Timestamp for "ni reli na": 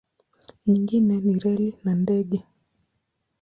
1.23-1.91